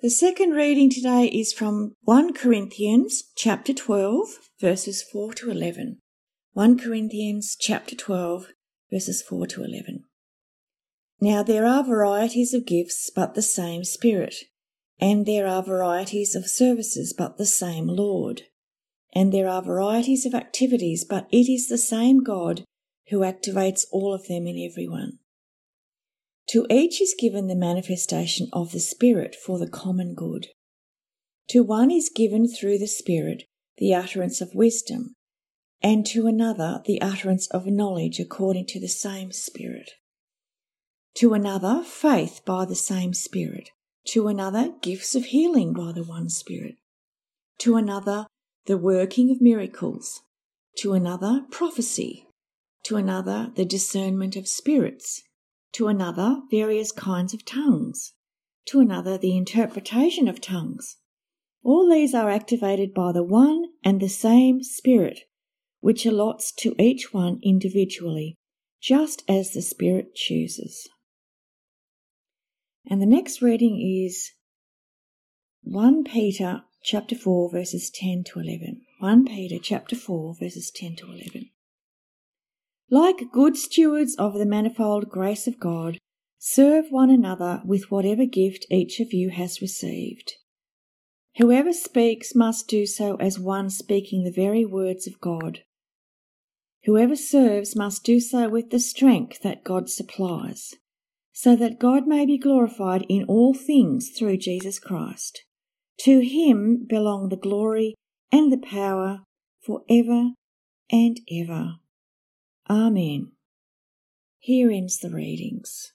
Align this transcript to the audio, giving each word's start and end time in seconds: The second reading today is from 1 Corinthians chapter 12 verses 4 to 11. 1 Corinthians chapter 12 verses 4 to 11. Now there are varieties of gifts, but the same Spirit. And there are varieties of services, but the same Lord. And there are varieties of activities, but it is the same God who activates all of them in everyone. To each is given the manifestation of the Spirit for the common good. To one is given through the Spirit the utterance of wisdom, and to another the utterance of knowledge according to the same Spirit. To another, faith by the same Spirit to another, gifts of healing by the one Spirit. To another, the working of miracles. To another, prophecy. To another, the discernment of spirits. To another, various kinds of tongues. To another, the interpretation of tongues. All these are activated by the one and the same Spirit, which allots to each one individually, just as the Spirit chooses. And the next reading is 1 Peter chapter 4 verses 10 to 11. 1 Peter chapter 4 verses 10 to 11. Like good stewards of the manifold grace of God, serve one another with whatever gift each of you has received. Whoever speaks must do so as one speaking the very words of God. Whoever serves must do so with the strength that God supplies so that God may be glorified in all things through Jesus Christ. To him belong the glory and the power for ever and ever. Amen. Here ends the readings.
The 0.00 0.10
second 0.10 0.52
reading 0.52 0.90
today 0.90 1.26
is 1.26 1.52
from 1.52 1.96
1 2.02 2.32
Corinthians 2.32 3.24
chapter 3.34 3.74
12 3.74 4.28
verses 4.60 5.02
4 5.02 5.34
to 5.34 5.50
11. 5.50 5.98
1 6.52 6.78
Corinthians 6.78 7.56
chapter 7.58 7.96
12 7.96 8.46
verses 8.92 9.20
4 9.22 9.48
to 9.48 9.64
11. 9.64 10.04
Now 11.20 11.42
there 11.42 11.66
are 11.66 11.82
varieties 11.82 12.54
of 12.54 12.64
gifts, 12.64 13.10
but 13.12 13.34
the 13.34 13.42
same 13.42 13.82
Spirit. 13.82 14.36
And 15.00 15.26
there 15.26 15.48
are 15.48 15.64
varieties 15.64 16.36
of 16.36 16.46
services, 16.46 17.12
but 17.12 17.36
the 17.36 17.44
same 17.44 17.88
Lord. 17.88 18.42
And 19.12 19.32
there 19.32 19.48
are 19.48 19.62
varieties 19.62 20.24
of 20.24 20.32
activities, 20.32 21.04
but 21.04 21.26
it 21.32 21.50
is 21.52 21.66
the 21.66 21.76
same 21.76 22.22
God 22.22 22.62
who 23.08 23.22
activates 23.22 23.82
all 23.90 24.14
of 24.14 24.28
them 24.28 24.46
in 24.46 24.64
everyone. 24.64 25.18
To 26.50 26.66
each 26.70 27.00
is 27.00 27.14
given 27.18 27.46
the 27.46 27.54
manifestation 27.54 28.48
of 28.52 28.72
the 28.72 28.80
Spirit 28.80 29.34
for 29.34 29.58
the 29.58 29.68
common 29.68 30.14
good. 30.14 30.48
To 31.50 31.62
one 31.62 31.90
is 31.90 32.10
given 32.14 32.48
through 32.48 32.78
the 32.78 32.86
Spirit 32.86 33.44
the 33.76 33.94
utterance 33.94 34.40
of 34.40 34.54
wisdom, 34.54 35.14
and 35.82 36.04
to 36.06 36.26
another 36.26 36.82
the 36.84 37.00
utterance 37.00 37.46
of 37.48 37.66
knowledge 37.66 38.18
according 38.18 38.66
to 38.66 38.80
the 38.80 38.88
same 38.88 39.30
Spirit. 39.32 39.92
To 41.14 41.34
another, 41.34 41.82
faith 41.84 42.40
by 42.44 42.64
the 42.64 42.74
same 42.74 43.14
Spirit 43.14 43.70
to 44.08 44.26
another, 44.26 44.72
gifts 44.80 45.14
of 45.14 45.26
healing 45.26 45.74
by 45.74 45.92
the 45.92 46.02
one 46.02 46.30
Spirit. 46.30 46.76
To 47.58 47.76
another, 47.76 48.26
the 48.64 48.78
working 48.78 49.30
of 49.30 49.42
miracles. 49.42 50.22
To 50.78 50.94
another, 50.94 51.42
prophecy. 51.50 52.26
To 52.84 52.96
another, 52.96 53.52
the 53.54 53.66
discernment 53.66 54.34
of 54.34 54.48
spirits. 54.48 55.22
To 55.72 55.88
another, 55.88 56.42
various 56.50 56.92
kinds 56.92 57.34
of 57.34 57.44
tongues. 57.44 58.14
To 58.66 58.80
another, 58.80 59.16
the 59.18 59.36
interpretation 59.36 60.28
of 60.28 60.40
tongues. 60.40 60.96
All 61.62 61.88
these 61.90 62.14
are 62.14 62.30
activated 62.30 62.94
by 62.94 63.12
the 63.12 63.22
one 63.22 63.64
and 63.84 64.00
the 64.00 64.08
same 64.08 64.62
Spirit, 64.62 65.20
which 65.80 66.04
allots 66.04 66.52
to 66.56 66.74
each 66.78 67.12
one 67.12 67.40
individually, 67.42 68.36
just 68.80 69.22
as 69.28 69.52
the 69.52 69.62
Spirit 69.62 70.14
chooses. 70.14 70.88
And 72.90 73.02
the 73.02 73.06
next 73.06 73.42
reading 73.42 73.80
is 73.80 74.32
1 75.62 76.04
Peter 76.04 76.62
chapter 76.82 77.14
4 77.14 77.50
verses 77.50 77.90
10 77.90 78.24
to 78.24 78.40
11. 78.40 78.80
1 79.00 79.24
Peter 79.26 79.58
chapter 79.62 79.94
4 79.94 80.36
verses 80.40 80.70
10 80.70 80.96
to 80.96 81.06
11. 81.06 81.47
Like 82.90 83.32
good 83.32 83.56
stewards 83.56 84.14
of 84.16 84.34
the 84.34 84.46
manifold 84.46 85.08
grace 85.08 85.46
of 85.46 85.60
God, 85.60 85.98
serve 86.38 86.86
one 86.90 87.10
another 87.10 87.62
with 87.64 87.90
whatever 87.90 88.24
gift 88.24 88.66
each 88.70 89.00
of 89.00 89.12
you 89.12 89.30
has 89.30 89.60
received. 89.60 90.32
Whoever 91.36 91.72
speaks 91.72 92.34
must 92.34 92.68
do 92.68 92.86
so 92.86 93.16
as 93.16 93.38
one 93.38 93.70
speaking 93.70 94.24
the 94.24 94.30
very 94.30 94.64
words 94.64 95.06
of 95.06 95.20
God. 95.20 95.60
Whoever 96.84 97.16
serves 97.16 97.76
must 97.76 98.04
do 98.04 98.20
so 98.20 98.48
with 98.48 98.70
the 98.70 98.80
strength 98.80 99.42
that 99.42 99.64
God 99.64 99.90
supplies 99.90 100.74
so 101.40 101.54
that 101.54 101.78
God 101.78 102.08
may 102.08 102.26
be 102.26 102.36
glorified 102.36 103.06
in 103.08 103.22
all 103.28 103.54
things 103.54 104.10
through 104.10 104.38
Jesus 104.38 104.80
Christ. 104.80 105.44
To 106.00 106.18
him 106.18 106.84
belong 106.84 107.28
the 107.28 107.36
glory 107.36 107.94
and 108.32 108.50
the 108.50 108.58
power 108.58 109.20
for 109.64 109.82
ever 109.88 110.30
and 110.90 111.20
ever. 111.30 111.76
Amen. 112.70 113.32
Here 114.38 114.70
ends 114.70 114.98
the 114.98 115.10
readings. 115.10 115.92